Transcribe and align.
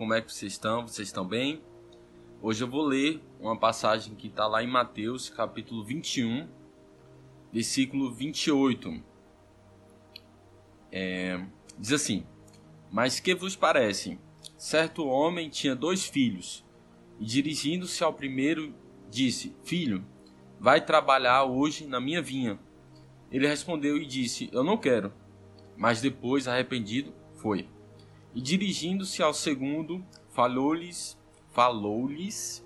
Como 0.00 0.14
é 0.14 0.22
que 0.22 0.32
vocês 0.32 0.52
estão? 0.52 0.88
Vocês 0.88 1.08
estão 1.08 1.28
bem? 1.28 1.60
Hoje 2.40 2.64
eu 2.64 2.68
vou 2.70 2.80
ler 2.86 3.20
uma 3.38 3.54
passagem 3.54 4.14
que 4.14 4.28
está 4.28 4.46
lá 4.46 4.62
em 4.62 4.66
Mateus, 4.66 5.28
capítulo 5.28 5.84
21, 5.84 6.48
versículo 7.52 8.10
28. 8.10 8.98
É, 10.90 11.44
diz 11.78 11.92
assim: 11.92 12.26
Mas 12.90 13.20
que 13.20 13.34
vos 13.34 13.54
parece? 13.54 14.18
Certo 14.56 15.04
homem 15.04 15.50
tinha 15.50 15.76
dois 15.76 16.06
filhos, 16.06 16.64
e 17.18 17.26
dirigindo-se 17.26 18.02
ao 18.02 18.14
primeiro, 18.14 18.74
disse: 19.10 19.54
Filho, 19.64 20.02
vai 20.58 20.82
trabalhar 20.82 21.44
hoje 21.44 21.86
na 21.86 22.00
minha 22.00 22.22
vinha. 22.22 22.58
Ele 23.30 23.46
respondeu 23.46 23.98
e 23.98 24.06
disse: 24.06 24.48
Eu 24.50 24.64
não 24.64 24.78
quero. 24.78 25.12
Mas 25.76 26.00
depois, 26.00 26.48
arrependido, 26.48 27.12
foi. 27.34 27.68
E 28.34 28.40
dirigindo-se 28.40 29.22
ao 29.22 29.34
segundo, 29.34 30.04
falou-lhes, 30.28 31.18
falou-lhes 31.52 32.64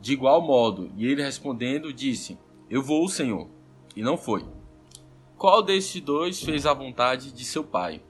de 0.00 0.12
igual 0.12 0.42
modo. 0.42 0.90
E 0.96 1.06
ele 1.06 1.22
respondendo, 1.22 1.92
disse: 1.92 2.38
Eu 2.68 2.82
vou, 2.82 3.08
Senhor. 3.08 3.48
E 3.94 4.02
não 4.02 4.16
foi. 4.16 4.44
Qual 5.36 5.62
destes 5.62 6.00
dois 6.00 6.42
fez 6.42 6.66
a 6.66 6.74
vontade 6.74 7.32
de 7.32 7.44
seu 7.44 7.64
pai? 7.64 8.02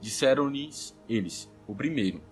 Disseram-lhes 0.00 0.96
eles: 1.08 1.50
O 1.66 1.74
primeiro. 1.74 2.22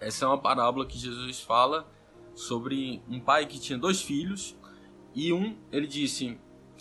Essa 0.00 0.24
é 0.24 0.28
uma 0.28 0.38
parábola 0.38 0.86
que 0.86 0.98
Jesus 0.98 1.40
fala 1.40 1.88
sobre 2.34 3.02
um 3.08 3.20
pai 3.20 3.46
que 3.46 3.60
tinha 3.60 3.78
dois 3.78 4.02
filhos 4.02 4.56
e 5.14 5.32
um 5.32 5.56
ele 5.70 5.86
disse: 5.86 6.38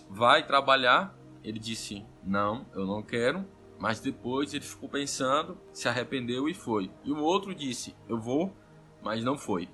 Vai 0.10 0.46
trabalhar. 0.46 1.18
Ele 1.44 1.60
disse: 1.60 2.06
Não, 2.24 2.66
eu 2.74 2.86
não 2.86 3.02
quero. 3.02 3.46
Mas 3.82 4.00
depois 4.00 4.54
ele 4.54 4.64
ficou 4.64 4.88
pensando, 4.88 5.58
se 5.74 5.90
arrependeu 5.90 6.48
e 6.48 6.54
foi. 6.54 6.92
E 7.04 7.12
o 7.12 7.18
outro 7.18 7.56
disse: 7.56 7.96
Eu 8.08 8.20
vou, 8.20 8.54
mas 9.02 9.24
não 9.24 9.36
foi. 9.36 9.68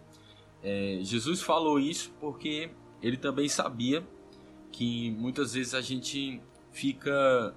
É, 0.64 1.00
Jesus 1.02 1.42
falou 1.42 1.78
isso 1.78 2.16
porque 2.18 2.72
ele 3.02 3.18
também 3.18 3.50
sabia 3.50 4.08
que 4.72 5.12
muitas 5.12 5.54
vezes 5.54 5.74
a 5.74 5.82
gente 5.82 6.42
fica 6.72 7.54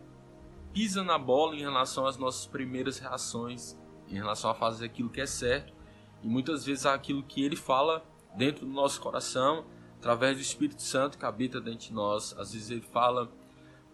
pisa 0.72 1.04
na 1.04 1.16
bola 1.16 1.54
em 1.54 1.60
relação 1.60 2.04
às 2.04 2.16
nossas 2.16 2.46
primeiras 2.46 2.98
reações, 2.98 3.78
em 4.08 4.14
relação 4.14 4.50
a 4.50 4.54
fazer 4.54 4.86
aquilo 4.86 5.08
que 5.08 5.20
é 5.20 5.26
certo, 5.26 5.72
e 6.20 6.28
muitas 6.28 6.64
vezes 6.64 6.84
aquilo 6.84 7.22
que 7.22 7.44
ele 7.44 7.54
fala 7.54 8.04
dentro 8.36 8.66
do 8.66 8.72
nosso 8.72 9.00
coração, 9.00 9.64
através 9.98 10.36
do 10.36 10.42
Espírito 10.42 10.82
Santo 10.82 11.16
que 11.16 11.24
habita 11.24 11.60
dentro 11.60 11.86
de 11.86 11.92
nós. 11.92 12.34
Às 12.36 12.52
vezes 12.52 12.70
ele 12.70 12.80
fala 12.80 13.30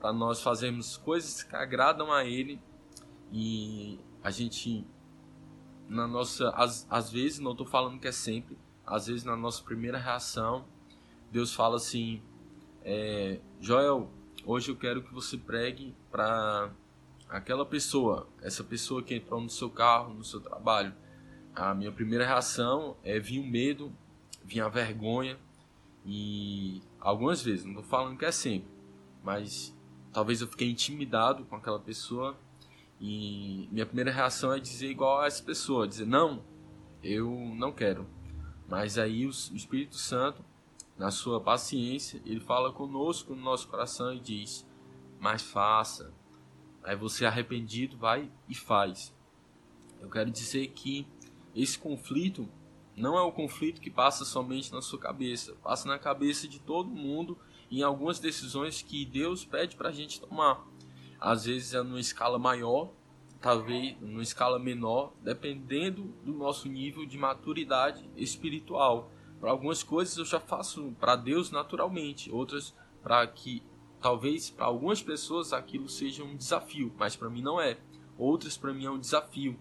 para 0.00 0.12
nós 0.12 0.42
fazermos 0.42 0.96
coisas 0.96 1.42
que 1.42 1.54
agradam 1.56 2.12
a 2.12 2.24
Ele. 2.24 2.60
E 3.32 3.98
a 4.22 4.30
gente 4.30 4.86
na 5.88 6.06
nossa 6.06 6.50
às, 6.50 6.86
às 6.90 7.10
vezes 7.10 7.38
não 7.38 7.52
estou 7.52 7.66
falando 7.66 8.00
que 8.00 8.08
é 8.08 8.12
sempre 8.12 8.58
às 8.84 9.06
vezes 9.06 9.24
na 9.24 9.36
nossa 9.36 9.62
primeira 9.62 9.98
reação 9.98 10.64
Deus 11.30 11.54
fala 11.54 11.76
assim 11.76 12.20
é, 12.82 13.38
Joel 13.60 14.10
hoje 14.44 14.70
eu 14.70 14.76
quero 14.76 15.00
que 15.02 15.14
você 15.14 15.36
pregue 15.36 15.94
para 16.10 16.70
aquela 17.28 17.64
pessoa 17.64 18.28
essa 18.42 18.64
pessoa 18.64 19.00
que 19.00 19.14
entrou 19.14 19.40
no 19.40 19.50
seu 19.50 19.70
carro 19.70 20.14
no 20.14 20.24
seu 20.24 20.40
trabalho. 20.40 20.94
A 21.54 21.74
minha 21.74 21.90
primeira 21.90 22.26
reação 22.26 22.96
é 23.02 23.18
vir 23.18 23.40
o 23.40 23.46
medo 23.46 23.92
vir 24.44 24.60
a 24.60 24.68
vergonha. 24.68 25.38
E 26.04 26.80
algumas 27.00 27.42
vezes 27.42 27.64
não 27.64 27.72
estou 27.72 27.84
falando 27.84 28.16
que 28.16 28.24
é 28.24 28.30
sempre 28.30 28.76
mas 29.26 29.75
talvez 30.12 30.40
eu 30.40 30.48
fiquei 30.48 30.70
intimidado 30.70 31.44
com 31.44 31.56
aquela 31.56 31.78
pessoa 31.78 32.36
e 33.00 33.68
minha 33.70 33.84
primeira 33.84 34.10
reação 34.10 34.52
é 34.52 34.60
dizer 34.60 34.90
igual 34.90 35.20
a 35.20 35.26
essa 35.26 35.42
pessoa, 35.42 35.86
dizer 35.86 36.06
não, 36.06 36.42
eu 37.02 37.30
não 37.54 37.72
quero. 37.72 38.06
Mas 38.68 38.98
aí 38.98 39.26
o 39.26 39.30
Espírito 39.30 39.96
Santo, 39.96 40.44
na 40.96 41.10
sua 41.10 41.40
paciência, 41.40 42.20
ele 42.24 42.40
fala 42.40 42.72
conosco 42.72 43.34
no 43.34 43.42
nosso 43.42 43.68
coração 43.68 44.12
e 44.14 44.18
diz: 44.18 44.66
"Mas 45.20 45.42
faça". 45.42 46.12
Aí 46.82 46.96
você 46.96 47.26
arrependido 47.26 47.96
vai 47.96 48.30
e 48.48 48.54
faz. 48.54 49.14
Eu 50.00 50.08
quero 50.08 50.30
dizer 50.30 50.68
que 50.68 51.06
esse 51.54 51.78
conflito 51.78 52.48
não 52.96 53.18
é 53.18 53.22
o 53.22 53.32
conflito 53.32 53.80
que 53.80 53.90
passa 53.90 54.24
somente 54.24 54.72
na 54.72 54.80
sua 54.80 54.98
cabeça, 54.98 55.54
passa 55.62 55.86
na 55.86 55.98
cabeça 55.98 56.48
de 56.48 56.58
todo 56.60 56.88
mundo 56.88 57.38
em 57.70 57.82
algumas 57.82 58.18
decisões 58.18 58.82
que 58.82 59.04
Deus 59.04 59.44
pede 59.44 59.76
para 59.76 59.88
a 59.88 59.92
gente 59.92 60.20
tomar. 60.20 60.66
Às 61.20 61.44
vezes 61.44 61.74
é 61.74 61.82
numa 61.82 62.00
escala 62.00 62.38
maior, 62.38 62.92
talvez 63.40 63.96
numa 64.00 64.22
escala 64.22 64.58
menor, 64.58 65.12
dependendo 65.22 66.04
do 66.24 66.32
nosso 66.32 66.68
nível 66.68 67.04
de 67.06 67.18
maturidade 67.18 68.08
espiritual. 68.16 69.10
Para 69.40 69.50
algumas 69.50 69.82
coisas 69.82 70.16
eu 70.16 70.24
já 70.24 70.40
faço 70.40 70.94
para 70.98 71.16
Deus 71.16 71.50
naturalmente, 71.50 72.30
outras 72.30 72.74
para 73.02 73.26
que 73.26 73.62
talvez 74.00 74.50
para 74.50 74.66
algumas 74.66 75.02
pessoas 75.02 75.52
aquilo 75.52 75.88
seja 75.88 76.22
um 76.22 76.36
desafio, 76.36 76.92
mas 76.98 77.16
para 77.16 77.30
mim 77.30 77.42
não 77.42 77.60
é. 77.60 77.78
Outras 78.18 78.56
para 78.56 78.72
mim 78.72 78.86
é 78.86 78.90
um 78.90 78.98
desafio. 78.98 79.58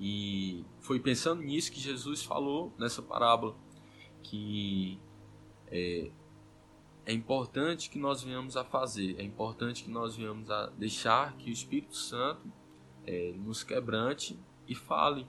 E 0.00 0.64
foi 0.80 0.98
pensando 0.98 1.42
nisso 1.42 1.70
que 1.70 1.78
Jesus 1.80 2.22
falou 2.22 2.72
nessa 2.78 3.02
parábola 3.02 3.54
que 4.22 4.98
é, 5.68 6.10
é 7.04 7.12
importante 7.12 7.90
que 7.90 7.98
nós 7.98 8.22
venhamos 8.22 8.56
a 8.56 8.64
fazer, 8.64 9.16
é 9.18 9.22
importante 9.22 9.84
que 9.84 9.90
nós 9.90 10.16
venhamos 10.16 10.50
a 10.50 10.66
deixar 10.66 11.36
que 11.36 11.50
o 11.50 11.52
Espírito 11.52 11.96
Santo 11.96 12.52
é, 13.04 13.32
nos 13.36 13.64
quebrante 13.64 14.38
e 14.68 14.74
fale 14.74 15.26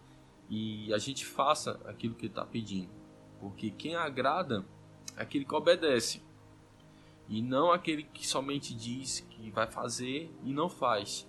e 0.50 0.94
a 0.94 0.98
gente 0.98 1.26
faça 1.26 1.80
aquilo 1.86 2.14
que 2.14 2.26
ele 2.26 2.32
está 2.32 2.46
pedindo, 2.46 2.90
porque 3.40 3.72
quem 3.72 3.96
agrada 3.96 4.66
é 5.18 5.24
aquele 5.24 5.46
que 5.46 5.56
obedece 5.56 6.22
e 7.28 7.42
não 7.42 7.72
aquele 7.72 8.04
que 8.04 8.28
somente 8.28 8.76
diz 8.76 9.22
que 9.22 9.50
vai 9.50 9.66
fazer 9.66 10.32
e 10.44 10.54
não 10.54 10.70
faz. 10.70 11.28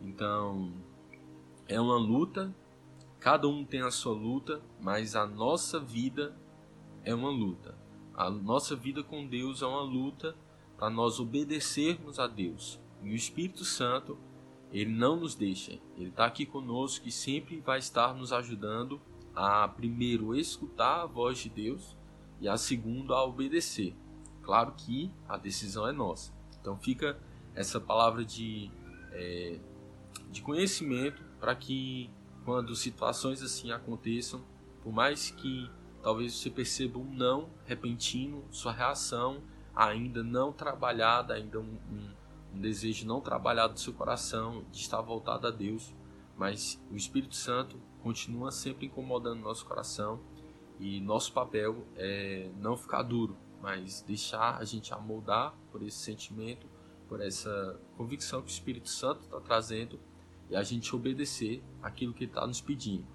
Então 0.00 0.72
é 1.66 1.80
uma 1.80 1.96
luta, 1.96 2.54
cada 3.18 3.48
um 3.48 3.64
tem 3.64 3.80
a 3.80 3.90
sua 3.90 4.14
luta, 4.14 4.62
mas 4.80 5.16
a 5.16 5.26
nossa 5.26 5.80
vida 5.80 6.36
é 7.04 7.12
uma 7.14 7.30
luta. 7.30 7.79
A 8.20 8.28
nossa 8.28 8.76
vida 8.76 9.02
com 9.02 9.26
Deus 9.26 9.62
é 9.62 9.66
uma 9.66 9.80
luta 9.80 10.36
para 10.76 10.90
nós 10.90 11.18
obedecermos 11.18 12.18
a 12.18 12.26
Deus. 12.26 12.78
E 13.02 13.12
o 13.12 13.14
Espírito 13.14 13.64
Santo, 13.64 14.18
ele 14.70 14.90
não 14.90 15.16
nos 15.16 15.34
deixa. 15.34 15.80
Ele 15.96 16.10
está 16.10 16.26
aqui 16.26 16.44
conosco 16.44 17.08
e 17.08 17.10
sempre 17.10 17.60
vai 17.60 17.78
estar 17.78 18.12
nos 18.12 18.30
ajudando 18.30 19.00
a 19.34 19.66
primeiro 19.66 20.34
escutar 20.34 21.00
a 21.00 21.06
voz 21.06 21.38
de 21.38 21.48
Deus 21.48 21.96
e 22.42 22.46
a 22.46 22.58
segundo 22.58 23.14
a 23.14 23.24
obedecer. 23.24 23.96
Claro 24.42 24.74
que 24.76 25.10
a 25.26 25.38
decisão 25.38 25.88
é 25.88 25.92
nossa. 25.92 26.30
Então 26.60 26.76
fica 26.76 27.18
essa 27.54 27.80
palavra 27.80 28.22
de, 28.22 28.70
é, 29.12 29.58
de 30.30 30.42
conhecimento 30.42 31.24
para 31.40 31.54
que 31.54 32.10
quando 32.44 32.76
situações 32.76 33.42
assim 33.42 33.72
aconteçam, 33.72 34.44
por 34.82 34.92
mais 34.92 35.30
que 35.30 35.70
Talvez 36.02 36.34
você 36.34 36.50
perceba 36.50 36.98
um 36.98 37.04
não 37.04 37.50
repentino, 37.66 38.44
sua 38.50 38.72
reação 38.72 39.42
ainda 39.74 40.22
não 40.22 40.52
trabalhada, 40.52 41.34
ainda 41.34 41.60
um, 41.60 41.78
um, 41.90 42.10
um 42.54 42.60
desejo 42.60 43.06
não 43.06 43.20
trabalhado 43.20 43.74
do 43.74 43.80
seu 43.80 43.92
coração 43.92 44.64
de 44.70 44.78
estar 44.78 45.00
voltado 45.00 45.46
a 45.46 45.50
Deus, 45.50 45.94
mas 46.36 46.82
o 46.90 46.96
Espírito 46.96 47.36
Santo 47.36 47.80
continua 48.02 48.50
sempre 48.50 48.86
incomodando 48.86 49.40
nosso 49.40 49.64
coração 49.66 50.20
e 50.78 51.00
nosso 51.00 51.32
papel 51.32 51.86
é 51.96 52.50
não 52.58 52.76
ficar 52.76 53.02
duro, 53.02 53.36
mas 53.60 54.00
deixar 54.00 54.56
a 54.56 54.64
gente 54.64 54.92
amoldar 54.94 55.54
por 55.70 55.82
esse 55.82 55.98
sentimento, 55.98 56.66
por 57.06 57.20
essa 57.20 57.78
convicção 57.96 58.40
que 58.40 58.48
o 58.48 58.50
Espírito 58.52 58.88
Santo 58.88 59.20
está 59.20 59.38
trazendo 59.40 60.00
e 60.48 60.56
a 60.56 60.62
gente 60.62 60.94
obedecer 60.96 61.62
aquilo 61.82 62.14
que 62.14 62.24
ele 62.24 62.30
está 62.30 62.46
nos 62.46 62.60
pedindo. 62.60 63.06